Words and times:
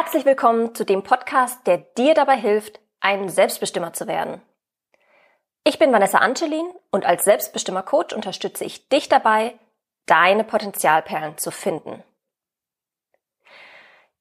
Herzlich 0.00 0.24
willkommen 0.24 0.76
zu 0.76 0.84
dem 0.84 1.02
Podcast, 1.02 1.66
der 1.66 1.78
dir 1.78 2.14
dabei 2.14 2.36
hilft, 2.36 2.78
ein 3.00 3.28
Selbstbestimmer 3.28 3.92
zu 3.94 4.06
werden. 4.06 4.40
Ich 5.64 5.80
bin 5.80 5.92
Vanessa 5.92 6.18
Angelin 6.18 6.70
und 6.92 7.04
als 7.04 7.24
Selbstbestimmer-Coach 7.24 8.14
unterstütze 8.14 8.64
ich 8.64 8.88
dich 8.88 9.08
dabei, 9.08 9.54
deine 10.06 10.44
Potenzialperlen 10.44 11.36
zu 11.36 11.50
finden. 11.50 12.04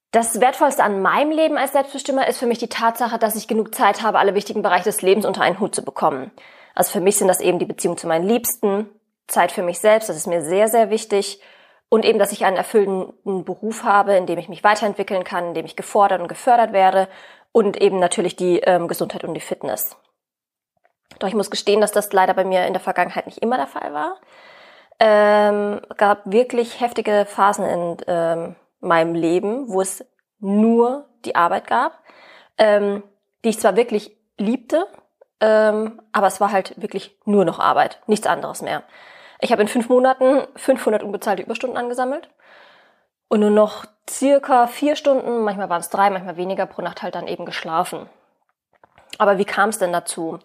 Das 0.10 0.42
Wertvollste 0.42 0.84
an 0.84 1.04
meinem 1.04 1.30
Leben 1.30 1.60
als 1.60 1.74
Selbstbestimmer 1.74 2.28
ist 2.28 2.40
für 2.40 2.48
mich 2.48 2.58
die 2.58 2.70
Tatsache, 2.70 3.20
dass 3.20 3.36
ich 3.36 3.48
genug 3.48 3.76
Zeit 3.76 4.02
habe, 4.02 4.18
alle 4.18 4.34
wichtigen 4.34 4.64
Bereiche 4.64 4.86
des 4.86 5.04
Lebens 5.04 5.28
unter 5.28 5.42
einen 5.42 5.60
Hut 5.60 5.76
zu 5.76 5.86
bekommen. 5.86 6.32
Also 6.74 6.92
für 6.92 7.02
mich 7.02 7.18
sind 7.18 7.28
das 7.28 7.40
eben 7.40 7.60
die 7.60 7.66
Beziehung 7.66 7.98
zu 7.98 8.08
meinen 8.08 8.28
Liebsten, 8.28 8.90
Zeit 9.28 9.52
für 9.52 9.62
mich 9.62 9.78
selbst, 9.78 10.10
das 10.10 10.18
ist 10.18 10.26
mir 10.26 10.42
sehr, 10.42 10.70
sehr 10.70 10.90
wichtig 10.90 11.40
und 11.90 12.06
eben, 12.06 12.20
dass 12.20 12.32
ich 12.32 12.46
einen 12.46 12.58
erfüllenden 12.58 13.46
Beruf 13.46 13.84
habe, 13.84 14.16
in 14.16 14.26
dem 14.26 14.38
ich 14.38 14.50
mich 14.50 14.64
weiterentwickeln 14.64 15.24
kann, 15.24 15.50
in 15.50 15.54
dem 15.54 15.66
ich 15.66 15.76
gefordert 15.76 16.22
und 16.22 16.28
gefördert 16.28 16.74
werde 16.74 17.08
und 17.52 17.82
eben 17.82 18.00
natürlich 18.00 18.36
die 18.36 18.60
ähm, 18.60 18.88
Gesundheit 18.88 19.24
und 19.24 19.34
die 19.34 19.42
Fitness. 19.42 19.96
Doch 21.20 21.28
ich 21.28 21.34
muss 21.34 21.50
gestehen, 21.50 21.82
dass 21.82 21.92
das 21.92 22.12
leider 22.12 22.34
bei 22.34 22.44
mir 22.44 22.66
in 22.66 22.74
der 22.74 22.82
Vergangenheit 22.82 23.26
nicht 23.26 23.40
immer 23.40 23.58
der 23.58 23.68
Fall 23.68 23.94
war. 23.94 24.20
Ähm, 25.00 25.82
gab 25.96 26.22
wirklich 26.26 26.82
heftige 26.82 27.26
Phasen 27.26 27.66
in 27.66 27.98
ähm, 28.08 28.56
meinem 28.80 29.16
Leben, 29.16 29.70
wo 29.70 29.82
es 29.82 30.06
nur 30.40 31.08
die 31.26 31.36
Arbeit 31.36 31.68
gab, 31.68 32.04
ähm, 32.58 33.04
die 33.44 33.50
ich 33.50 33.60
zwar 33.60 33.76
wirklich 33.76 34.18
liebte, 34.38 34.88
ähm, 35.40 36.02
aber 36.12 36.28
es 36.28 36.42
war 36.42 36.52
halt 36.52 36.80
wirklich 36.82 37.18
nur 37.26 37.46
noch 37.46 37.60
Arbeit, 37.60 38.02
nichts 38.08 38.28
anderes 38.28 38.62
mehr. 38.62 38.84
Ich 39.40 39.52
habe 39.52 39.62
in 39.62 39.68
fünf 39.68 39.90
Monaten 39.90 40.48
500 40.56 41.04
unbezahlte 41.04 41.44
Überstunden 41.44 41.78
angesammelt 41.78 42.30
und 43.28 43.42
nur 43.42 43.50
noch 43.50 43.86
circa 44.10 44.68
vier 44.68 44.96
Stunden, 44.96 45.44
manchmal 45.44 45.70
waren 45.70 45.82
es 45.82 45.90
drei, 45.90 46.10
manchmal 46.10 46.38
weniger 46.38 46.66
pro 46.66 46.82
Nacht 46.82 47.04
halt 47.04 47.16
dann 47.16 47.28
eben 47.28 47.46
geschlafen. 47.46 48.10
Aber 49.18 49.38
wie 49.38 49.46
kam 49.46 49.70
es 49.70 49.80
denn 49.80 49.92
dazu? 49.92 50.40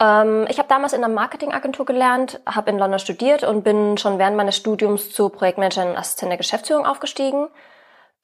Ähm, 0.00 0.46
ich 0.48 0.58
habe 0.58 0.68
damals 0.68 0.92
in 0.92 1.04
einer 1.04 1.12
Marketingagentur 1.12 1.86
gelernt, 1.86 2.40
habe 2.46 2.70
in 2.70 2.78
London 2.78 2.98
studiert 2.98 3.44
und 3.44 3.62
bin 3.62 3.98
schon 3.98 4.18
während 4.18 4.36
meines 4.36 4.56
Studiums 4.56 5.12
zur 5.12 5.30
Projektmanagerin 5.30 5.90
und 5.90 5.96
Assistent 5.96 6.30
der 6.30 6.38
Geschäftsführung 6.38 6.86
aufgestiegen. 6.86 7.48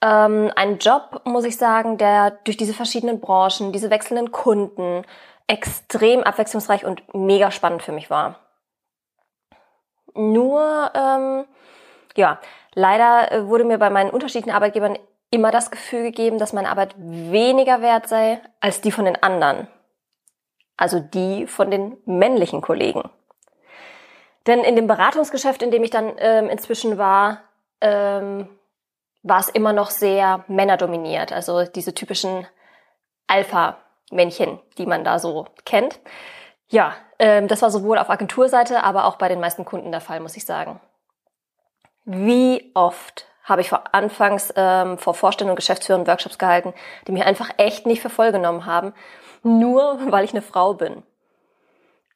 Ähm, 0.02 0.50
ein 0.56 0.78
Job, 0.78 1.22
muss 1.24 1.44
ich 1.44 1.56
sagen, 1.56 1.98
der 1.98 2.32
durch 2.44 2.56
diese 2.56 2.74
verschiedenen 2.74 3.20
Branchen, 3.20 3.72
diese 3.72 3.90
wechselnden 3.90 4.32
Kunden 4.32 5.04
extrem 5.46 6.22
abwechslungsreich 6.22 6.84
und 6.84 7.02
mega 7.14 7.50
spannend 7.50 7.82
für 7.82 7.92
mich 7.92 8.10
war. 8.10 8.40
Nur, 10.16 10.90
ähm, 10.94 11.44
ja, 12.16 12.40
leider 12.74 13.32
äh, 13.32 13.46
wurde 13.46 13.64
mir 13.64 13.78
bei 13.78 13.90
meinen 13.90 14.10
unterschiedlichen 14.10 14.54
Arbeitgebern 14.54 14.98
immer 15.30 15.50
das 15.50 15.70
Gefühl 15.70 16.04
gegeben, 16.04 16.38
dass 16.38 16.52
meine 16.52 16.70
Arbeit 16.70 16.94
weniger 16.96 17.82
wert 17.82 18.08
sei 18.08 18.40
als 18.60 18.80
die 18.80 18.92
von 18.92 19.04
den 19.04 19.22
anderen. 19.22 19.68
Also 20.76 21.00
die 21.00 21.46
von 21.46 21.70
den 21.70 21.96
männlichen 22.04 22.60
Kollegen. 22.60 23.10
Denn 24.46 24.60
in 24.60 24.76
dem 24.76 24.86
Beratungsgeschäft, 24.86 25.62
in 25.62 25.70
dem 25.70 25.82
ich 25.82 25.90
dann 25.90 26.12
ähm, 26.18 26.48
inzwischen 26.48 26.98
war, 26.98 27.40
ähm, 27.80 28.48
war 29.22 29.40
es 29.40 29.48
immer 29.48 29.72
noch 29.72 29.90
sehr 29.90 30.44
männerdominiert. 30.46 31.32
Also 31.32 31.64
diese 31.64 31.94
typischen 31.94 32.46
Alpha-Männchen, 33.26 34.60
die 34.78 34.86
man 34.86 35.02
da 35.02 35.18
so 35.18 35.46
kennt. 35.64 35.98
Ja, 36.68 36.94
ähm, 37.18 37.48
das 37.48 37.62
war 37.62 37.70
sowohl 37.70 37.98
auf 37.98 38.10
Agenturseite, 38.10 38.82
aber 38.82 39.04
auch 39.04 39.16
bei 39.16 39.28
den 39.28 39.40
meisten 39.40 39.64
Kunden 39.64 39.92
der 39.92 40.00
Fall, 40.00 40.20
muss 40.20 40.36
ich 40.36 40.44
sagen. 40.44 40.80
Wie 42.04 42.70
oft 42.74 43.26
habe 43.44 43.60
ich 43.60 43.68
vor 43.68 43.84
anfangs 43.92 44.52
ähm, 44.56 44.98
vor 44.98 45.14
Vorständen 45.14 45.50
und 45.50 45.56
Geschäftsführern 45.56 46.06
Workshops 46.06 46.38
gehalten, 46.38 46.74
die 47.06 47.12
mich 47.12 47.24
einfach 47.24 47.50
echt 47.56 47.86
nicht 47.86 48.02
für 48.02 48.10
voll 48.10 48.32
genommen 48.32 48.66
haben, 48.66 48.92
nur 49.42 49.98
weil 50.10 50.24
ich 50.24 50.32
eine 50.32 50.42
Frau 50.42 50.74
bin. 50.74 51.02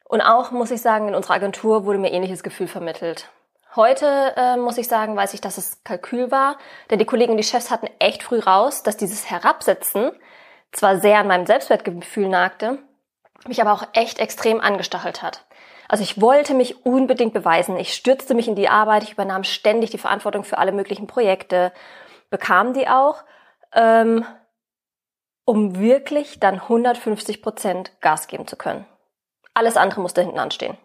Und 0.04 0.22
auch, 0.22 0.50
muss 0.50 0.72
ich 0.72 0.82
sagen, 0.82 1.06
in 1.06 1.14
unserer 1.14 1.34
Agentur 1.34 1.84
wurde 1.84 2.00
mir 2.00 2.12
ähnliches 2.12 2.42
Gefühl 2.42 2.66
vermittelt. 2.66 3.30
Heute 3.76 4.34
äh, 4.36 4.56
muss 4.56 4.78
ich 4.78 4.88
sagen, 4.88 5.14
weiß 5.14 5.34
ich, 5.34 5.40
dass 5.40 5.56
es 5.56 5.84
Kalkül 5.84 6.32
war, 6.32 6.56
denn 6.90 6.98
die 6.98 7.04
Kollegen 7.04 7.30
und 7.30 7.36
die 7.36 7.44
Chefs 7.44 7.70
hatten 7.70 7.88
echt 8.00 8.24
früh 8.24 8.40
raus, 8.40 8.82
dass 8.82 8.96
dieses 8.96 9.30
Herabsetzen 9.30 10.10
zwar 10.72 10.98
sehr 10.98 11.20
an 11.20 11.28
meinem 11.28 11.46
Selbstwertgefühl 11.46 12.28
nagte, 12.28 12.78
mich 13.46 13.60
aber 13.60 13.72
auch 13.72 13.86
echt 13.92 14.18
extrem 14.18 14.60
angestachelt 14.60 15.22
hat. 15.22 15.44
Also 15.88 16.04
ich 16.04 16.20
wollte 16.20 16.54
mich 16.54 16.86
unbedingt 16.86 17.32
beweisen. 17.32 17.76
Ich 17.76 17.94
stürzte 17.94 18.34
mich 18.34 18.46
in 18.46 18.54
die 18.54 18.68
Arbeit, 18.68 19.02
ich 19.02 19.12
übernahm 19.12 19.44
ständig 19.44 19.90
die 19.90 19.98
Verantwortung 19.98 20.44
für 20.44 20.58
alle 20.58 20.72
möglichen 20.72 21.06
Projekte, 21.06 21.72
bekam 22.30 22.74
die 22.74 22.86
auch, 22.86 23.24
ähm, 23.74 24.24
um 25.44 25.80
wirklich 25.80 26.38
dann 26.38 26.60
150 26.60 27.42
Prozent 27.42 28.00
Gas 28.00 28.28
geben 28.28 28.46
zu 28.46 28.56
können. 28.56 28.86
Alles 29.52 29.76
andere 29.76 30.00
musste 30.00 30.22
hinten 30.22 30.38
anstehen. 30.38 30.78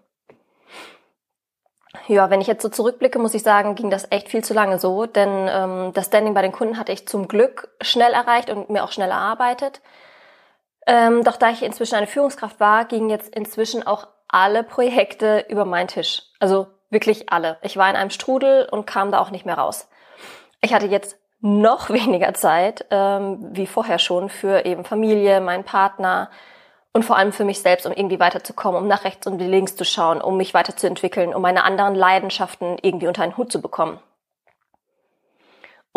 Ja, 2.07 2.29
wenn 2.29 2.41
ich 2.41 2.47
jetzt 2.47 2.61
so 2.61 2.69
zurückblicke, 2.69 3.19
muss 3.19 3.33
ich 3.33 3.43
sagen, 3.43 3.75
ging 3.75 3.89
das 3.89 4.07
echt 4.11 4.29
viel 4.29 4.43
zu 4.43 4.53
lange 4.53 4.79
so, 4.79 5.05
denn 5.05 5.47
ähm, 5.49 5.91
das 5.93 6.07
Standing 6.07 6.33
bei 6.33 6.41
den 6.41 6.51
Kunden 6.51 6.77
hatte 6.77 6.91
ich 6.91 7.07
zum 7.07 7.27
Glück 7.27 7.69
schnell 7.81 8.13
erreicht 8.13 8.49
und 8.49 8.69
mir 8.69 8.83
auch 8.83 8.91
schnell 8.91 9.09
erarbeitet. 9.09 9.81
Ähm, 10.85 11.23
doch 11.23 11.37
da 11.37 11.49
ich 11.49 11.63
inzwischen 11.63 11.95
eine 11.95 12.07
Führungskraft 12.07 12.59
war, 12.59 12.85
gingen 12.85 13.09
jetzt 13.09 13.35
inzwischen 13.35 13.85
auch 13.85 14.07
alle 14.27 14.63
Projekte 14.63 15.45
über 15.49 15.65
meinen 15.65 15.87
Tisch. 15.87 16.23
Also 16.39 16.67
wirklich 16.89 17.31
alle. 17.31 17.57
Ich 17.61 17.77
war 17.77 17.89
in 17.89 17.95
einem 17.95 18.09
Strudel 18.09 18.67
und 18.69 18.85
kam 18.85 19.11
da 19.11 19.19
auch 19.19 19.31
nicht 19.31 19.45
mehr 19.45 19.57
raus. 19.57 19.87
Ich 20.61 20.73
hatte 20.73 20.87
jetzt 20.87 21.17
noch 21.41 21.89
weniger 21.91 22.33
Zeit, 22.33 22.85
ähm, 22.91 23.39
wie 23.51 23.67
vorher 23.67 23.99
schon, 23.99 24.29
für 24.29 24.65
eben 24.65 24.85
Familie, 24.85 25.41
meinen 25.41 25.63
Partner 25.63 26.29
und 26.93 27.03
vor 27.03 27.17
allem 27.17 27.33
für 27.33 27.43
mich 27.43 27.61
selbst, 27.61 27.85
um 27.85 27.91
irgendwie 27.91 28.19
weiterzukommen, 28.19 28.81
um 28.81 28.87
nach 28.87 29.03
rechts 29.03 29.27
und 29.27 29.39
links 29.39 29.75
zu 29.75 29.83
schauen, 29.83 30.21
um 30.21 30.37
mich 30.37 30.53
weiterzuentwickeln, 30.53 31.33
um 31.33 31.41
meine 31.41 31.63
anderen 31.63 31.93
Leidenschaften 31.93 32.77
irgendwie 32.81 33.07
unter 33.07 33.23
einen 33.23 33.37
Hut 33.37 33.51
zu 33.51 33.61
bekommen. 33.61 33.99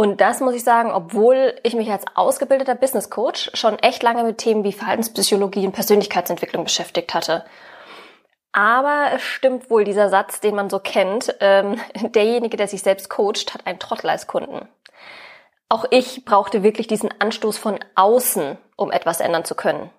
Und 0.00 0.20
das 0.20 0.38
muss 0.38 0.54
ich 0.54 0.62
sagen, 0.62 0.92
obwohl 0.92 1.56
ich 1.64 1.74
mich 1.74 1.90
als 1.90 2.04
ausgebildeter 2.14 2.76
Business 2.76 3.10
Coach 3.10 3.50
schon 3.54 3.80
echt 3.80 4.00
lange 4.04 4.22
mit 4.22 4.38
Themen 4.38 4.62
wie 4.62 4.72
Verhaltenspsychologie 4.72 5.66
und 5.66 5.72
Persönlichkeitsentwicklung 5.72 6.62
beschäftigt 6.62 7.14
hatte. 7.14 7.44
Aber 8.52 9.06
es 9.12 9.22
stimmt 9.22 9.70
wohl 9.70 9.82
dieser 9.82 10.08
Satz, 10.08 10.38
den 10.38 10.54
man 10.54 10.70
so 10.70 10.78
kennt, 10.78 11.34
ähm, 11.40 11.80
derjenige, 12.14 12.56
der 12.56 12.68
sich 12.68 12.84
selbst 12.84 13.10
coacht, 13.10 13.54
hat 13.54 13.66
einen 13.66 13.80
Trottel 13.80 14.08
als 14.08 14.28
Kunden. 14.28 14.68
Auch 15.68 15.84
ich 15.90 16.24
brauchte 16.24 16.62
wirklich 16.62 16.86
diesen 16.86 17.10
Anstoß 17.18 17.58
von 17.58 17.80
außen, 17.96 18.56
um 18.76 18.92
etwas 18.92 19.18
ändern 19.18 19.44
zu 19.44 19.56
können. 19.56 19.90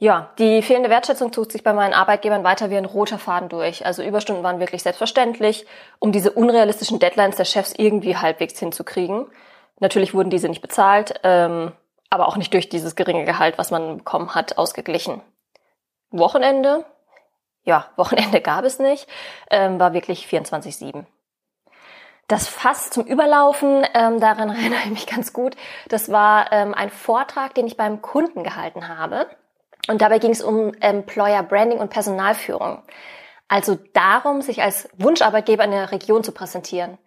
Ja, 0.00 0.30
die 0.38 0.62
fehlende 0.62 0.90
Wertschätzung 0.90 1.32
zog 1.32 1.50
sich 1.50 1.64
bei 1.64 1.72
meinen 1.72 1.92
Arbeitgebern 1.92 2.44
weiter 2.44 2.70
wie 2.70 2.76
ein 2.76 2.84
roter 2.84 3.18
Faden 3.18 3.48
durch. 3.48 3.84
Also 3.84 4.04
Überstunden 4.04 4.44
waren 4.44 4.60
wirklich 4.60 4.84
selbstverständlich, 4.84 5.66
um 5.98 6.12
diese 6.12 6.30
unrealistischen 6.30 7.00
Deadlines 7.00 7.34
der 7.34 7.44
Chefs 7.44 7.74
irgendwie 7.76 8.16
halbwegs 8.16 8.60
hinzukriegen. 8.60 9.26
Natürlich 9.80 10.14
wurden 10.14 10.30
diese 10.30 10.48
nicht 10.48 10.62
bezahlt, 10.62 11.18
ähm, 11.24 11.72
aber 12.10 12.28
auch 12.28 12.36
nicht 12.36 12.54
durch 12.54 12.68
dieses 12.68 12.94
geringe 12.94 13.24
Gehalt, 13.24 13.58
was 13.58 13.72
man 13.72 13.98
bekommen 13.98 14.36
hat, 14.36 14.56
ausgeglichen. 14.56 15.20
Wochenende, 16.10 16.84
ja, 17.64 17.90
Wochenende 17.96 18.40
gab 18.40 18.64
es 18.64 18.78
nicht, 18.78 19.08
ähm, 19.50 19.80
war 19.80 19.94
wirklich 19.94 20.26
24-7. 20.26 21.06
Das 22.28 22.46
Fass 22.46 22.90
zum 22.90 23.04
Überlaufen, 23.04 23.84
ähm, 23.94 24.20
daran 24.20 24.50
erinnere 24.56 24.80
ich 24.84 24.90
mich 24.90 25.06
ganz 25.08 25.32
gut, 25.32 25.56
das 25.88 26.12
war 26.12 26.52
ähm, 26.52 26.72
ein 26.72 26.90
Vortrag, 26.90 27.54
den 27.54 27.66
ich 27.66 27.76
beim 27.76 28.00
Kunden 28.00 28.44
gehalten 28.44 28.86
habe. 28.86 29.26
Und 29.88 30.02
dabei 30.02 30.18
ging 30.18 30.30
es 30.30 30.42
um 30.42 30.74
Employer 30.74 31.42
Branding 31.42 31.78
und 31.78 31.90
Personalführung. 31.90 32.82
Also 33.48 33.78
darum, 33.94 34.42
sich 34.42 34.62
als 34.62 34.88
Wunscharbeitgeber 34.98 35.64
in 35.64 35.70
der 35.70 35.90
Region 35.90 36.22
zu 36.22 36.32
präsentieren. 36.32 36.98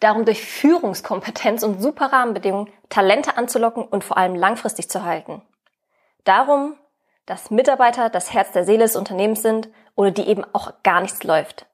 Darum, 0.00 0.24
durch 0.24 0.42
Führungskompetenz 0.42 1.62
und 1.62 1.80
super 1.80 2.12
Rahmenbedingungen 2.12 2.70
Talente 2.88 3.38
anzulocken 3.38 3.84
und 3.84 4.02
vor 4.02 4.18
allem 4.18 4.34
langfristig 4.34 4.90
zu 4.90 5.04
halten. 5.04 5.40
Darum, 6.24 6.76
dass 7.26 7.50
Mitarbeiter 7.50 8.10
das 8.10 8.34
Herz 8.34 8.50
der 8.50 8.64
Seele 8.64 8.82
des 8.82 8.96
Unternehmens 8.96 9.40
sind 9.40 9.68
oder 9.94 10.10
die 10.10 10.26
eben 10.26 10.44
auch 10.52 10.72
gar 10.82 11.00
nichts 11.00 11.22
läuft. 11.22 11.66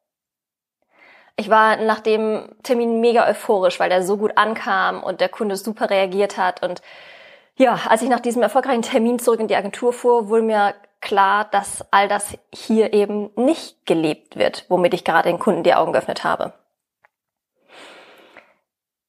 Ich 1.37 1.49
war 1.49 1.77
nach 1.79 2.01
dem 2.01 2.55
Termin 2.63 3.01
mega 3.01 3.27
euphorisch, 3.27 3.81
weil 3.81 3.89
der 3.89 4.03
so 4.03 4.19
gut 4.19 4.33
ankam 4.37 5.03
und 5.03 5.23
der 5.23 5.31
Kunde 5.31 5.56
super 5.56 5.89
reagiert 5.89 6.37
hat 6.37 6.63
und 6.63 6.83
ja, 7.56 7.79
als 7.88 8.02
ich 8.02 8.08
nach 8.08 8.20
diesem 8.20 8.43
erfolgreichen 8.43 8.82
Termin 8.82 9.19
zurück 9.19 9.41
in 9.41 9.49
die 9.49 9.56
Agentur 9.56 9.93
fuhr, 9.93 10.29
wurde 10.29 10.43
mir 10.43 10.75
klar, 11.00 11.47
dass 11.50 11.85
all 11.91 12.08
das 12.08 12.38
hier 12.52 12.93
eben 12.93 13.31
nicht 13.37 13.87
gelebt 13.87 14.37
wird, 14.37 14.67
womit 14.69 14.94
ich 14.94 15.05
gerade 15.05 15.29
den 15.29 15.38
Kunden 15.38 15.62
die 15.62 15.75
Augen 15.75 15.93
geöffnet 15.93 16.25
habe. 16.25 16.52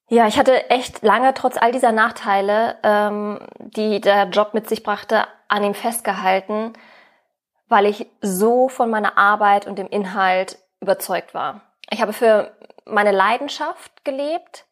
Ja, 0.08 0.26
ich 0.26 0.38
hatte 0.38 0.68
echt 0.68 1.02
lange 1.02 1.32
trotz 1.32 1.56
all 1.56 1.72
dieser 1.72 1.92
Nachteile, 1.92 2.76
ähm, 2.82 3.38
die 3.58 4.00
der 4.00 4.24
Job 4.24 4.52
mit 4.52 4.68
sich 4.68 4.82
brachte, 4.82 5.26
an 5.48 5.64
ihm 5.64 5.74
festgehalten, 5.74 6.74
weil 7.68 7.86
ich 7.86 8.06
so 8.20 8.68
von 8.68 8.90
meiner 8.90 9.16
Arbeit 9.16 9.66
und 9.66 9.78
dem 9.78 9.88
Inhalt 9.88 10.58
überzeugt 10.80 11.32
war. 11.32 11.62
Ich 11.90 12.02
habe 12.02 12.12
für 12.12 12.54
meine 12.84 13.12
Leidenschaft 13.12 14.04
gelebt, 14.04 14.66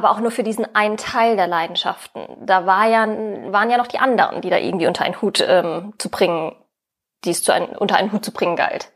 aber 0.00 0.12
auch 0.12 0.20
nur 0.20 0.30
für 0.30 0.42
diesen 0.42 0.74
einen 0.74 0.96
Teil 0.96 1.36
der 1.36 1.46
Leidenschaften. 1.46 2.26
Da 2.40 2.64
war 2.64 2.88
ja, 2.88 3.06
waren 3.06 3.68
ja 3.68 3.76
noch 3.76 3.86
die 3.86 3.98
anderen, 3.98 4.40
die 4.40 4.48
da 4.48 4.56
irgendwie 4.56 4.86
unter 4.86 5.04
einen 5.04 5.20
Hut 5.20 5.44
ähm, 5.46 5.92
zu 5.98 6.08
bringen, 6.08 6.56
die 7.24 7.30
es 7.30 7.42
zu 7.42 7.52
ein, 7.52 7.76
unter 7.76 7.96
einen 7.96 8.10
Hut 8.10 8.24
zu 8.24 8.32
bringen 8.32 8.56
galt. 8.56 8.90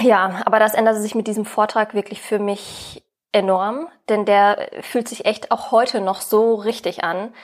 Ja, 0.00 0.42
aber 0.44 0.60
das 0.60 0.74
änderte 0.74 1.00
sich 1.00 1.16
mit 1.16 1.26
diesem 1.26 1.44
Vortrag 1.44 1.94
wirklich 1.94 2.22
für 2.22 2.38
mich 2.38 3.02
enorm, 3.32 3.88
denn 4.08 4.24
der 4.24 4.68
fühlt 4.82 5.08
sich 5.08 5.26
echt 5.26 5.50
auch 5.50 5.72
heute 5.72 6.00
noch 6.00 6.20
so 6.20 6.54
richtig 6.54 7.02
an. 7.02 7.34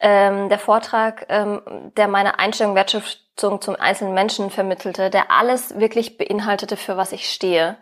Ähm, 0.00 0.48
der 0.48 0.58
Vortrag, 0.58 1.26
ähm, 1.28 1.62
der 1.96 2.08
meine 2.08 2.40
Einstellung, 2.40 2.74
Wertschätzung 2.74 3.60
zum 3.60 3.76
einzelnen 3.76 4.14
Menschen 4.14 4.50
vermittelte, 4.50 5.10
der 5.10 5.30
alles 5.30 5.78
wirklich 5.78 6.18
beinhaltete, 6.18 6.76
für 6.76 6.96
was 6.96 7.12
ich 7.12 7.30
stehe. 7.30 7.76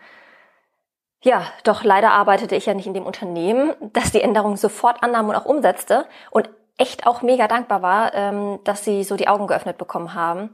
Ja, 1.21 1.45
doch 1.65 1.83
leider 1.83 2.13
arbeitete 2.13 2.55
ich 2.55 2.67
ja 2.67 2.75
nicht 2.75 2.87
in 2.87 2.95
dem 2.95 3.07
Unternehmen, 3.07 3.75
das 3.93 4.13
die 4.13 4.23
Änderung 4.23 4.57
sofort 4.57 5.03
annahm 5.03 5.29
und 5.29 5.35
auch 5.35 5.47
umsetzte 5.47 6.07
und 6.31 6.49
echt 6.77 7.07
auch 7.07 7.23
mega 7.23 7.49
dankbar 7.49 7.83
war, 7.83 8.15
ähm, 8.15 8.61
dass 8.65 8.85
sie 8.85 9.03
so 9.03 9.17
die 9.17 9.27
Augen 9.27 9.49
geöffnet 9.49 9.79
bekommen 9.79 10.15
haben, 10.15 10.53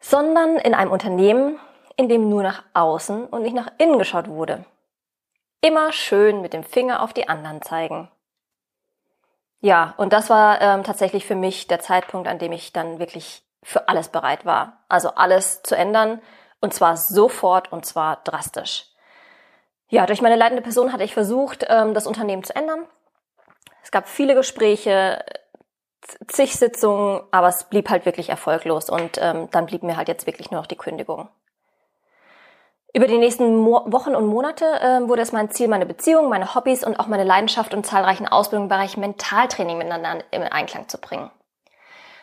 sondern 0.00 0.56
in 0.56 0.74
einem 0.74 0.90
Unternehmen, 0.90 1.58
in 1.96 2.08
dem 2.08 2.30
nur 2.30 2.42
nach 2.42 2.62
außen 2.72 3.26
und 3.26 3.42
nicht 3.42 3.54
nach 3.54 3.70
innen 3.76 3.98
geschaut 3.98 4.28
wurde. 4.28 4.64
Immer 5.60 5.92
schön 5.92 6.40
mit 6.40 6.54
dem 6.54 6.64
Finger 6.64 7.02
auf 7.02 7.12
die 7.12 7.28
anderen 7.28 7.60
zeigen. 7.60 8.10
Ja, 9.60 9.94
und 9.98 10.12
das 10.12 10.28
war 10.30 10.60
ähm, 10.60 10.82
tatsächlich 10.82 11.24
für 11.24 11.36
mich 11.36 11.68
der 11.68 11.78
Zeitpunkt, 11.78 12.26
an 12.26 12.38
dem 12.38 12.50
ich 12.50 12.72
dann 12.72 12.98
wirklich 12.98 13.44
für 13.62 13.88
alles 13.88 14.08
bereit 14.08 14.44
war. 14.44 14.84
Also 14.88 15.10
alles 15.10 15.62
zu 15.62 15.76
ändern 15.76 16.20
und 16.60 16.74
zwar 16.74 16.96
sofort 16.96 17.70
und 17.70 17.86
zwar 17.86 18.16
drastisch. 18.24 18.91
Ja, 19.92 20.06
durch 20.06 20.22
meine 20.22 20.36
leitende 20.36 20.62
Person 20.62 20.90
hatte 20.90 21.04
ich 21.04 21.12
versucht, 21.12 21.66
ähm, 21.68 21.92
das 21.92 22.06
Unternehmen 22.06 22.42
zu 22.42 22.56
ändern. 22.56 22.86
Es 23.82 23.90
gab 23.90 24.08
viele 24.08 24.34
Gespräche, 24.34 25.22
zig 26.28 26.56
Sitzungen, 26.56 27.20
aber 27.30 27.48
es 27.48 27.64
blieb 27.64 27.90
halt 27.90 28.06
wirklich 28.06 28.30
erfolglos 28.30 28.88
und 28.88 29.18
ähm, 29.20 29.50
dann 29.50 29.66
blieb 29.66 29.82
mir 29.82 29.98
halt 29.98 30.08
jetzt 30.08 30.26
wirklich 30.26 30.50
nur 30.50 30.60
noch 30.60 30.66
die 30.66 30.78
Kündigung. 30.78 31.28
Über 32.94 33.06
die 33.06 33.18
nächsten 33.18 33.54
Mo 33.54 33.82
Wochen 33.84 34.14
und 34.14 34.24
Monate 34.24 34.64
äh, 34.64 35.06
wurde 35.06 35.20
es 35.20 35.32
mein 35.32 35.50
Ziel, 35.50 35.68
meine 35.68 35.84
Beziehung, 35.84 36.30
meine 36.30 36.54
Hobbys 36.54 36.84
und 36.84 36.98
auch 36.98 37.06
meine 37.06 37.24
Leidenschaft 37.24 37.74
und 37.74 37.84
zahlreichen 37.84 38.26
Ausbildungen 38.26 38.70
im 38.70 38.74
Bereich 38.74 38.96
Mentaltraining 38.96 39.76
miteinander 39.76 40.24
in 40.30 40.42
Einklang 40.42 40.88
zu 40.88 40.96
bringen. 40.96 41.30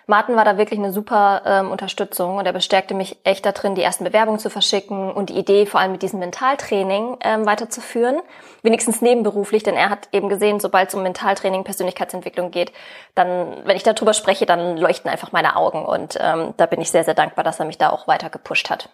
Martin 0.09 0.35
war 0.35 0.43
da 0.43 0.57
wirklich 0.57 0.79
eine 0.79 0.91
super 0.91 1.43
ähm, 1.45 1.69
Unterstützung 1.69 2.37
und 2.37 2.45
er 2.47 2.51
bestärkte 2.51 2.95
mich 2.95 3.17
echt 3.23 3.45
darin, 3.45 3.75
die 3.75 3.83
ersten 3.83 4.03
Bewerbungen 4.03 4.39
zu 4.39 4.49
verschicken 4.49 5.11
und 5.11 5.29
die 5.29 5.37
Idee 5.37 5.67
vor 5.67 5.79
allem 5.79 5.91
mit 5.91 6.01
diesem 6.01 6.17
Mentaltraining 6.17 7.17
ähm, 7.23 7.45
weiterzuführen. 7.45 8.19
Wenigstens 8.63 9.03
nebenberuflich, 9.03 9.61
denn 9.61 9.75
er 9.75 9.91
hat 9.91 10.09
eben 10.11 10.27
gesehen, 10.27 10.59
sobald 10.59 10.89
es 10.89 10.95
um 10.95 11.03
Mentaltraining, 11.03 11.63
Persönlichkeitsentwicklung 11.63 12.49
geht, 12.49 12.73
dann, 13.13 13.57
wenn 13.65 13.77
ich 13.77 13.83
darüber 13.83 14.15
spreche, 14.15 14.47
dann 14.47 14.77
leuchten 14.77 15.11
einfach 15.11 15.31
meine 15.31 15.55
Augen 15.55 15.85
und 15.85 16.17
ähm, 16.19 16.55
da 16.57 16.65
bin 16.65 16.81
ich 16.81 16.89
sehr, 16.89 17.03
sehr 17.03 17.13
dankbar, 17.13 17.43
dass 17.43 17.59
er 17.59 17.67
mich 17.67 17.77
da 17.77 17.91
auch 17.91 18.07
weiter 18.07 18.31
gepusht 18.31 18.71
hat. 18.71 18.89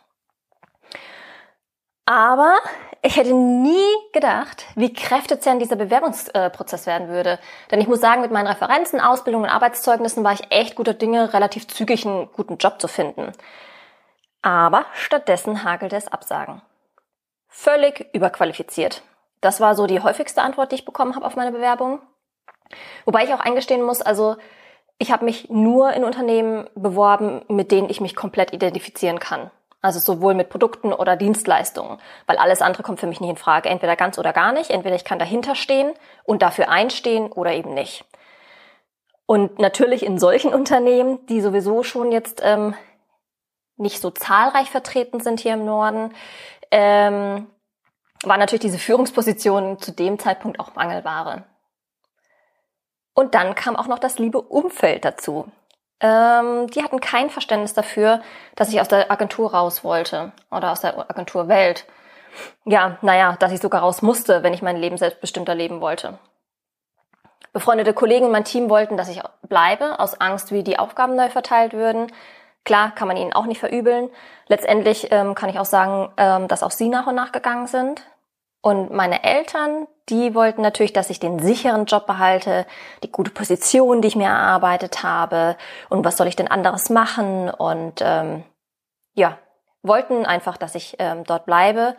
Aber 2.05 2.57
ich 3.01 3.17
hätte 3.17 3.33
nie 3.33 3.95
gedacht, 4.13 4.65
wie 4.75 4.93
kräftezehrend 4.93 5.61
dieser 5.61 5.75
Bewerbungsprozess 5.75 6.85
werden 6.85 7.09
würde. 7.09 7.39
Denn 7.71 7.81
ich 7.81 7.87
muss 7.87 7.99
sagen, 7.99 8.21
mit 8.21 8.31
meinen 8.31 8.47
Referenzen, 8.47 8.99
Ausbildungen 8.99 9.45
und 9.45 9.51
Arbeitszeugnissen 9.51 10.23
war 10.23 10.33
ich 10.33 10.51
echt 10.51 10.75
guter 10.75 10.93
Dinge, 10.93 11.33
relativ 11.33 11.67
zügig 11.67 12.05
einen 12.05 12.31
guten 12.31 12.57
Job 12.57 12.79
zu 12.79 12.87
finden. 12.87 13.31
Aber 14.41 14.85
stattdessen 14.93 15.63
hagelte 15.63 15.95
es 15.95 16.07
Absagen. 16.07 16.61
Völlig 17.47 18.07
überqualifiziert. 18.13 19.01
Das 19.41 19.59
war 19.59 19.75
so 19.75 19.87
die 19.87 20.01
häufigste 20.01 20.41
Antwort, 20.41 20.71
die 20.71 20.75
ich 20.75 20.85
bekommen 20.85 21.15
habe 21.15 21.25
auf 21.25 21.35
meine 21.35 21.51
Bewerbung. 21.51 21.99
Wobei 23.05 23.23
ich 23.23 23.33
auch 23.33 23.39
eingestehen 23.39 23.81
muss, 23.83 24.01
also 24.01 24.35
ich 24.97 25.11
habe 25.11 25.25
mich 25.25 25.49
nur 25.49 25.93
in 25.93 26.03
Unternehmen 26.03 26.69
beworben, 26.75 27.43
mit 27.47 27.71
denen 27.71 27.89
ich 27.89 28.01
mich 28.01 28.15
komplett 28.15 28.53
identifizieren 28.53 29.19
kann. 29.19 29.51
Also 29.85 29.99
sowohl 29.99 30.33
mit 30.33 30.49
Produkten 30.49 30.91
oder 30.91 31.15
Dienstleistungen, 31.15 31.99
weil 32.25 32.37
alles 32.37 32.63
andere 32.63 32.81
kommt 32.81 32.99
für 32.99 33.05
mich 33.05 33.21
nicht 33.21 33.29
in 33.29 33.37
Frage. 33.37 33.69
Entweder 33.69 33.95
ganz 33.95 34.17
oder 34.17 34.33
gar 34.33 34.51
nicht. 34.51 34.71
Entweder 34.71 34.95
ich 34.95 35.05
kann 35.05 35.19
dahinter 35.19 35.53
stehen 35.53 35.93
und 36.23 36.41
dafür 36.41 36.69
einstehen 36.69 37.31
oder 37.31 37.53
eben 37.53 37.75
nicht. 37.75 38.03
Und 39.27 39.59
natürlich 39.59 40.03
in 40.03 40.17
solchen 40.17 40.53
Unternehmen, 40.55 41.23
die 41.27 41.39
sowieso 41.39 41.83
schon 41.83 42.11
jetzt 42.11 42.41
ähm, 42.43 42.73
nicht 43.77 44.01
so 44.01 44.09
zahlreich 44.09 44.71
vertreten 44.71 45.19
sind 45.19 45.39
hier 45.39 45.53
im 45.53 45.65
Norden, 45.65 46.15
ähm, 46.71 47.45
war 48.23 48.37
natürlich 48.37 48.61
diese 48.61 48.79
Führungsposition 48.79 49.79
zu 49.79 49.91
dem 49.91 50.17
Zeitpunkt 50.17 50.59
auch 50.59 50.73
Mangelware. 50.73 51.43
Und 53.13 53.35
dann 53.35 53.53
kam 53.53 53.75
auch 53.75 53.87
noch 53.87 53.99
das 53.99 54.17
liebe 54.17 54.41
Umfeld 54.41 55.05
dazu 55.05 55.51
ähm, 55.99 56.67
die 56.67 56.83
hatten 56.83 56.99
kein 56.99 57.29
Verständnis 57.29 57.73
dafür, 57.73 58.21
dass 58.55 58.69
ich 58.69 58.81
aus 58.81 58.87
der 58.87 59.11
Agentur 59.11 59.53
raus 59.53 59.83
wollte 59.83 60.31
oder 60.51 60.71
aus 60.71 60.81
der 60.81 61.09
Agenturwelt. 61.09 61.85
Ja, 62.65 62.97
naja, 63.01 63.37
dass 63.39 63.51
ich 63.51 63.61
sogar 63.61 63.81
raus 63.81 64.01
musste, 64.01 64.43
wenn 64.43 64.53
ich 64.53 64.61
mein 64.61 64.77
Leben 64.77 64.97
selbstbestimmter 64.97 65.55
leben 65.55 65.79
wollte. 65.79 66.19
Befreundete 67.53 67.93
Kollegen 67.93 68.25
und 68.25 68.33
mein 68.33 68.43
Team 68.43 68.69
wollten, 68.69 68.97
dass 68.97 69.07
ich 69.07 69.21
bleibe, 69.47 69.99
aus 69.99 70.19
Angst, 70.19 70.51
wie 70.51 70.63
die 70.63 70.77
Aufgaben 70.77 71.15
neu 71.15 71.29
verteilt 71.29 71.71
würden. 71.71 72.11
Klar, 72.65 72.93
kann 72.93 73.07
man 73.07 73.15
ihnen 73.15 73.31
auch 73.31 73.45
nicht 73.45 73.59
verübeln. 73.59 74.09
Letztendlich 74.47 75.07
ähm, 75.11 75.35
kann 75.35 75.49
ich 75.49 75.59
auch 75.59 75.65
sagen, 75.65 76.11
ähm, 76.17 76.49
dass 76.49 76.63
auch 76.63 76.71
sie 76.71 76.89
nach 76.89 77.07
und 77.07 77.15
nach 77.15 77.31
gegangen 77.31 77.67
sind. 77.67 78.01
Und 78.65 78.91
meine 78.91 79.23
Eltern, 79.23 79.85
die 80.09 80.33
wollten 80.33 80.63
natürlich, 80.63 80.91
dass 80.91 81.11
ich 81.11 81.19
den 81.19 81.37
sicheren 81.37 81.85
Job 81.85 82.07
behalte, 82.07 82.65
die 83.03 83.11
gute 83.11 83.29
Position, 83.29 84.01
die 84.01 84.07
ich 84.07 84.15
mir 84.15 84.25
erarbeitet 84.25 85.03
habe 85.03 85.55
und 85.87 86.03
was 86.03 86.17
soll 86.17 86.25
ich 86.25 86.35
denn 86.35 86.47
anderes 86.47 86.89
machen 86.89 87.51
und 87.51 88.01
ähm, 88.01 88.43
ja, 89.13 89.37
wollten 89.83 90.25
einfach, 90.25 90.57
dass 90.57 90.73
ich 90.73 90.95
ähm, 90.97 91.25
dort 91.25 91.45
bleibe, 91.45 91.95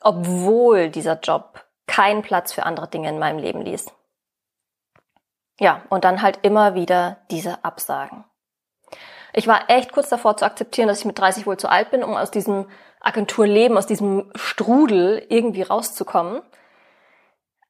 obwohl 0.00 0.90
dieser 0.90 1.20
Job 1.20 1.64
keinen 1.86 2.22
Platz 2.22 2.52
für 2.52 2.64
andere 2.64 2.88
Dinge 2.88 3.08
in 3.08 3.20
meinem 3.20 3.38
Leben 3.38 3.60
ließ. 3.60 3.92
Ja, 5.60 5.82
und 5.90 6.02
dann 6.02 6.22
halt 6.22 6.40
immer 6.42 6.74
wieder 6.74 7.18
diese 7.30 7.64
Absagen. 7.64 8.24
Ich 9.32 9.46
war 9.46 9.70
echt 9.70 9.92
kurz 9.92 10.08
davor 10.08 10.36
zu 10.36 10.44
akzeptieren, 10.44 10.88
dass 10.88 10.98
ich 10.98 11.04
mit 11.04 11.20
30 11.20 11.46
wohl 11.46 11.56
zu 11.56 11.70
alt 11.70 11.92
bin, 11.92 12.02
um 12.02 12.16
aus 12.16 12.32
diesem 12.32 12.66
Agenturleben, 13.00 13.76
aus 13.78 13.86
diesem 13.86 14.30
Strudel 14.34 15.24
irgendwie 15.28 15.62
rauszukommen. 15.62 16.42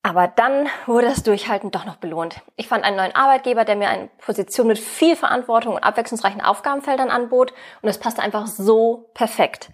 Aber 0.02 0.28
dann 0.28 0.66
wurde 0.86 1.08
das 1.08 1.22
Durchhalten 1.22 1.70
doch 1.70 1.84
noch 1.84 1.96
belohnt. 1.96 2.40
Ich 2.56 2.68
fand 2.68 2.84
einen 2.84 2.96
neuen 2.96 3.14
Arbeitgeber, 3.14 3.66
der 3.66 3.76
mir 3.76 3.90
eine 3.90 4.08
Position 4.18 4.66
mit 4.66 4.78
viel 4.78 5.14
Verantwortung 5.14 5.74
und 5.74 5.84
abwechslungsreichen 5.84 6.40
Aufgabenfeldern 6.40 7.10
anbot 7.10 7.52
und 7.82 7.88
es 7.88 7.98
passte 7.98 8.22
einfach 8.22 8.46
so 8.46 9.10
perfekt. 9.12 9.70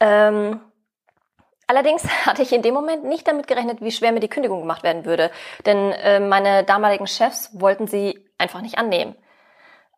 Ähm, 0.00 0.60
allerdings 1.68 2.04
hatte 2.26 2.42
ich 2.42 2.52
in 2.52 2.62
dem 2.62 2.74
Moment 2.74 3.04
nicht 3.04 3.28
damit 3.28 3.46
gerechnet, 3.46 3.80
wie 3.80 3.92
schwer 3.92 4.10
mir 4.10 4.18
die 4.18 4.28
Kündigung 4.28 4.60
gemacht 4.60 4.82
werden 4.82 5.04
würde, 5.04 5.30
denn 5.64 5.92
äh, 5.92 6.18
meine 6.18 6.64
damaligen 6.64 7.06
Chefs 7.06 7.50
wollten 7.52 7.86
sie 7.86 8.28
einfach 8.38 8.62
nicht 8.62 8.78
annehmen. 8.78 9.14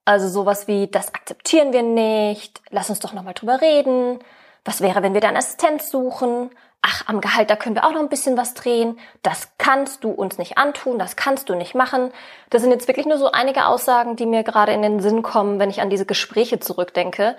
Also 0.04 0.28
sowas 0.28 0.68
wie, 0.68 0.88
das 0.88 1.14
akzeptieren 1.14 1.72
wir 1.72 1.82
nicht, 1.82 2.60
lass 2.68 2.90
uns 2.90 3.00
doch 3.00 3.14
nochmal 3.14 3.32
drüber 3.32 3.62
reden, 3.62 4.18
was 4.64 4.80
wäre, 4.80 5.02
wenn 5.02 5.14
wir 5.14 5.20
deinen 5.20 5.36
Assistenz 5.36 5.90
suchen? 5.90 6.50
Ach, 6.82 7.08
am 7.08 7.20
Gehalt, 7.20 7.48
da 7.48 7.56
können 7.56 7.74
wir 7.74 7.84
auch 7.84 7.92
noch 7.92 8.00
ein 8.00 8.08
bisschen 8.08 8.36
was 8.36 8.54
drehen. 8.54 8.98
Das 9.22 9.48
kannst 9.58 10.04
du 10.04 10.10
uns 10.10 10.36
nicht 10.38 10.58
antun, 10.58 10.98
das 10.98 11.16
kannst 11.16 11.48
du 11.48 11.54
nicht 11.54 11.74
machen. 11.74 12.12
Das 12.50 12.62
sind 12.62 12.70
jetzt 12.70 12.88
wirklich 12.88 13.06
nur 13.06 13.18
so 13.18 13.30
einige 13.30 13.66
Aussagen, 13.66 14.16
die 14.16 14.26
mir 14.26 14.42
gerade 14.42 14.72
in 14.72 14.82
den 14.82 15.00
Sinn 15.00 15.22
kommen, 15.22 15.58
wenn 15.58 15.70
ich 15.70 15.80
an 15.80 15.90
diese 15.90 16.06
Gespräche 16.06 16.60
zurückdenke, 16.60 17.36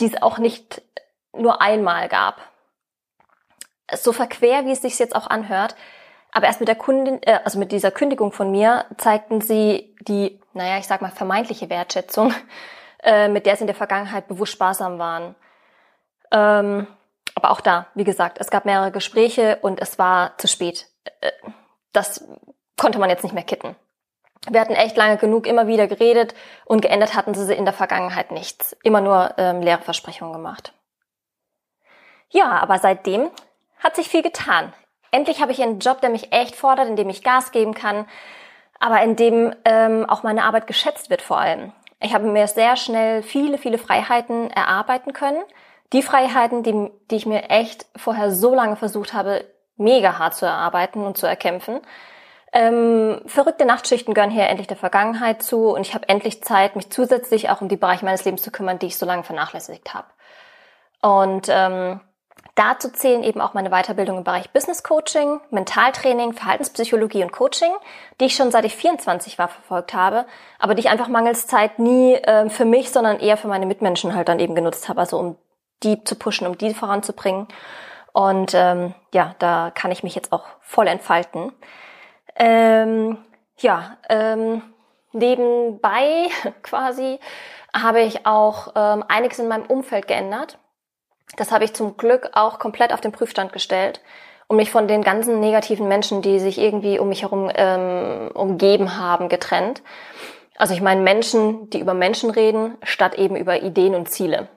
die 0.00 0.06
es 0.06 0.22
auch 0.22 0.38
nicht 0.38 0.82
nur 1.32 1.60
einmal 1.60 2.08
gab. 2.08 2.40
So 3.92 4.12
verquer, 4.12 4.64
wie 4.64 4.72
es 4.72 4.82
sich 4.82 4.98
jetzt 4.98 5.14
auch 5.14 5.26
anhört, 5.26 5.74
aber 6.34 6.46
erst 6.46 6.60
mit 6.60 6.68
der 6.68 6.74
Kundin, 6.74 7.22
äh, 7.22 7.38
also 7.44 7.58
mit 7.58 7.72
dieser 7.72 7.92
Kündigung 7.92 8.32
von 8.32 8.50
mir, 8.50 8.86
zeigten 8.98 9.40
sie 9.40 9.94
die, 10.00 10.40
naja, 10.52 10.78
ich 10.78 10.86
sag 10.86 11.00
mal, 11.00 11.10
vermeintliche 11.10 11.70
Wertschätzung, 11.70 12.34
äh, 13.02 13.28
mit 13.28 13.46
der 13.46 13.56
sie 13.56 13.62
in 13.62 13.68
der 13.68 13.76
Vergangenheit 13.76 14.28
bewusst 14.28 14.52
sparsam 14.52 14.98
waren. 14.98 15.36
Ähm, 16.30 16.86
aber 17.34 17.50
auch 17.50 17.60
da, 17.60 17.86
wie 17.94 18.04
gesagt, 18.04 18.38
es 18.40 18.50
gab 18.50 18.64
mehrere 18.64 18.92
Gespräche 18.92 19.58
und 19.62 19.80
es 19.80 19.98
war 19.98 20.36
zu 20.38 20.48
spät. 20.48 20.86
Äh, 21.20 21.30
das 21.92 22.24
konnte 22.76 22.98
man 22.98 23.10
jetzt 23.10 23.22
nicht 23.22 23.34
mehr 23.34 23.44
kitten. 23.44 23.76
Wir 24.48 24.60
hatten 24.60 24.74
echt 24.74 24.96
lange 24.96 25.16
genug 25.16 25.46
immer 25.46 25.66
wieder 25.66 25.86
geredet 25.86 26.34
und 26.66 26.82
geändert 26.82 27.14
hatten 27.14 27.34
sie 27.34 27.54
in 27.54 27.64
der 27.64 27.72
Vergangenheit 27.72 28.30
nichts. 28.30 28.76
Immer 28.82 29.00
nur 29.00 29.34
ähm, 29.38 29.62
leere 29.62 29.80
Versprechungen 29.80 30.34
gemacht. 30.34 30.74
Ja, 32.30 32.50
aber 32.50 32.78
seitdem 32.78 33.30
hat 33.78 33.96
sich 33.96 34.08
viel 34.08 34.22
getan. 34.22 34.72
Endlich 35.10 35.40
habe 35.40 35.52
ich 35.52 35.62
einen 35.62 35.78
Job, 35.78 36.00
der 36.00 36.10
mich 36.10 36.32
echt 36.32 36.56
fordert, 36.56 36.88
in 36.88 36.96
dem 36.96 37.08
ich 37.08 37.22
Gas 37.22 37.52
geben 37.52 37.72
kann, 37.72 38.06
aber 38.80 39.00
in 39.02 39.16
dem 39.16 39.54
ähm, 39.64 40.04
auch 40.08 40.24
meine 40.24 40.44
Arbeit 40.44 40.66
geschätzt 40.66 41.08
wird 41.08 41.22
vor 41.22 41.38
allem. 41.38 41.72
Ich 42.00 42.12
habe 42.12 42.26
mir 42.26 42.48
sehr 42.48 42.76
schnell 42.76 43.22
viele, 43.22 43.56
viele 43.56 43.78
Freiheiten 43.78 44.50
erarbeiten 44.50 45.12
können 45.12 45.42
die 45.92 46.02
Freiheiten, 46.02 46.62
die, 46.62 46.90
die 47.10 47.16
ich 47.16 47.26
mir 47.26 47.50
echt 47.50 47.86
vorher 47.96 48.30
so 48.30 48.54
lange 48.54 48.76
versucht 48.76 49.12
habe, 49.12 49.44
mega 49.76 50.18
hart 50.18 50.34
zu 50.34 50.46
erarbeiten 50.46 51.04
und 51.04 51.16
zu 51.16 51.26
erkämpfen. 51.26 51.80
Ähm, 52.52 53.20
verrückte 53.26 53.64
Nachtschichten 53.64 54.14
gehören 54.14 54.30
hier 54.30 54.46
endlich 54.46 54.68
der 54.68 54.76
Vergangenheit 54.76 55.42
zu 55.42 55.74
und 55.74 55.80
ich 55.80 55.92
habe 55.92 56.08
endlich 56.08 56.44
Zeit, 56.44 56.76
mich 56.76 56.90
zusätzlich 56.90 57.50
auch 57.50 57.60
um 57.60 57.68
die 57.68 57.76
Bereiche 57.76 58.04
meines 58.04 58.24
Lebens 58.24 58.42
zu 58.42 58.52
kümmern, 58.52 58.78
die 58.78 58.86
ich 58.86 58.96
so 58.96 59.06
lange 59.06 59.24
vernachlässigt 59.24 59.92
habe. 59.92 60.06
Und 61.02 61.48
ähm, 61.48 62.00
dazu 62.54 62.90
zählen 62.90 63.24
eben 63.24 63.40
auch 63.40 63.54
meine 63.54 63.70
Weiterbildung 63.70 64.18
im 64.18 64.24
Bereich 64.24 64.50
Business 64.50 64.84
Coaching, 64.84 65.40
Mentaltraining, 65.50 66.32
Verhaltenspsychologie 66.32 67.24
und 67.24 67.32
Coaching, 67.32 67.72
die 68.20 68.26
ich 68.26 68.36
schon 68.36 68.52
seit 68.52 68.64
ich 68.64 68.76
24 68.76 69.36
war 69.36 69.48
verfolgt 69.48 69.92
habe, 69.92 70.24
aber 70.60 70.76
die 70.76 70.80
ich 70.80 70.90
einfach 70.90 71.08
mangels 71.08 71.48
Zeit 71.48 71.80
nie 71.80 72.14
äh, 72.14 72.48
für 72.50 72.64
mich, 72.64 72.92
sondern 72.92 73.18
eher 73.18 73.36
für 73.36 73.48
meine 73.48 73.66
Mitmenschen 73.66 74.14
halt 74.14 74.28
dann 74.28 74.38
eben 74.38 74.54
genutzt 74.54 74.88
habe, 74.88 75.00
also 75.00 75.18
um 75.18 75.36
die 75.84 76.02
zu 76.04 76.16
pushen, 76.16 76.46
um 76.46 76.58
die 76.58 76.74
voranzubringen. 76.74 77.46
Und 78.12 78.52
ähm, 78.54 78.94
ja, 79.12 79.34
da 79.38 79.70
kann 79.74 79.90
ich 79.90 80.02
mich 80.02 80.14
jetzt 80.14 80.32
auch 80.32 80.44
voll 80.60 80.86
entfalten. 80.86 81.52
Ähm, 82.36 83.18
ja, 83.58 83.98
ähm, 84.08 84.62
nebenbei 85.12 86.28
quasi 86.62 87.18
habe 87.74 88.02
ich 88.02 88.26
auch 88.26 88.72
ähm, 88.76 89.04
einiges 89.08 89.38
in 89.38 89.48
meinem 89.48 89.66
Umfeld 89.66 90.06
geändert. 90.06 90.58
Das 91.36 91.50
habe 91.50 91.64
ich 91.64 91.74
zum 91.74 91.96
Glück 91.96 92.30
auch 92.34 92.58
komplett 92.58 92.92
auf 92.92 93.00
den 93.00 93.12
Prüfstand 93.12 93.52
gestellt, 93.52 94.00
um 94.46 94.56
mich 94.56 94.70
von 94.70 94.86
den 94.86 95.02
ganzen 95.02 95.40
negativen 95.40 95.88
Menschen, 95.88 96.22
die 96.22 96.38
sich 96.38 96.58
irgendwie 96.58 96.98
um 96.98 97.08
mich 97.08 97.22
herum 97.22 97.50
ähm, 97.54 98.30
umgeben 98.34 98.96
haben, 98.96 99.28
getrennt. 99.28 99.82
Also 100.56 100.74
ich 100.74 100.80
meine 100.80 101.00
Menschen, 101.00 101.68
die 101.70 101.80
über 101.80 101.94
Menschen 101.94 102.30
reden, 102.30 102.76
statt 102.84 103.16
eben 103.16 103.34
über 103.34 103.62
Ideen 103.62 103.96
und 103.96 104.08
Ziele. 104.08 104.48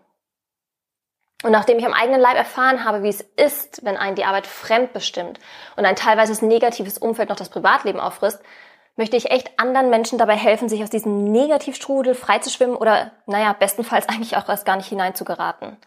Und 1.44 1.52
nachdem 1.52 1.78
ich 1.78 1.86
am 1.86 1.94
eigenen 1.94 2.20
Leib 2.20 2.36
erfahren 2.36 2.84
habe, 2.84 3.04
wie 3.04 3.10
es 3.10 3.22
ist, 3.22 3.86
wenn 3.86 3.96
einen 3.96 4.16
die 4.16 4.26
Arbeit 4.26 4.48
fremdbestimmt 4.48 5.40
und 5.76 5.86
ein 5.86 5.96
teilweise 5.96 6.44
negatives 6.46 6.98
Umfeld 6.98 7.30
noch 7.30 7.36
das 7.36 7.50
Privatleben 7.50 8.00
auffrisst, 8.00 8.42
möchte 8.96 9.16
ich 9.16 9.30
echt 9.30 9.60
anderen 9.60 9.92
Menschen 9.92 10.18
dabei 10.18 10.36
helfen, 10.36 10.68
sich 10.68 10.82
aus 10.82 10.90
diesem 10.90 11.32
Negativstrudel 11.32 12.16
freizuschwimmen 12.16 12.76
oder, 12.76 13.12
naja, 13.28 13.54
bestenfalls 13.54 14.10
eigentlich 14.10 14.36
auch 14.36 14.50
erst 14.50 14.66
gar 14.66 14.78
nicht 14.78 14.88
hineinzugeraten. 14.88 15.78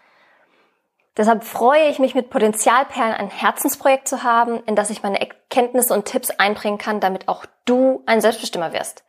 Deshalb 1.16 1.42
freue 1.42 1.88
ich 1.88 1.99
mich 1.99 2.14
mit 2.14 2.30
Potenzialperlen 2.30 3.12
ein 3.12 3.30
Herzensprojekt 3.30 4.07
zu 4.07 4.23
haben, 4.23 4.62
in 4.64 4.76
das 4.76 4.90
ich 4.90 5.02
meine 5.02 5.21
Erkenntnisse 5.21 5.92
und 5.92 6.04
Tipps 6.04 6.30
einbringen 6.30 6.78
kann, 6.78 7.00
damit 7.00 7.26
auch 7.26 7.45
du 7.64 8.04
ein 8.07 8.21
Selbstbestimmer 8.21 8.73
wirst. 8.73 9.02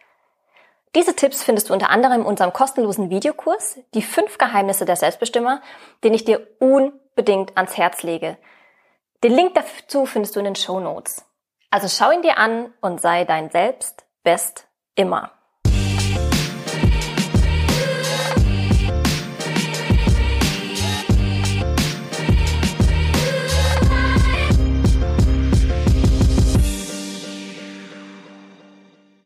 Diese 0.95 1.15
Tipps 1.15 1.43
findest 1.43 1.69
du 1.69 1.73
unter 1.73 1.89
anderem 1.89 2.21
in 2.21 2.25
unserem 2.25 2.51
kostenlosen 2.51 3.09
Videokurs, 3.09 3.79
die 3.93 4.01
fünf 4.01 4.37
Geheimnisse 4.37 4.85
der 4.85 4.97
Selbstbestimmer, 4.97 5.61
den 6.03 6.13
ich 6.13 6.25
dir 6.25 6.45
unbedingt 6.59 7.55
ans 7.55 7.77
Herz 7.77 8.03
lege. 8.03 8.37
Den 9.23 9.33
Link 9.33 9.53
dazu 9.53 10.05
findest 10.05 10.35
du 10.35 10.39
in 10.39 10.45
den 10.45 10.55
Show 10.55 10.79
Notes. 10.79 11.25
Also 11.69 11.87
schau 11.87 12.11
ihn 12.11 12.21
dir 12.21 12.37
an 12.37 12.73
und 12.81 12.99
sei 12.99 13.23
dein 13.23 13.49
Selbst 13.49 14.05
best 14.23 14.67
immer. 14.95 15.31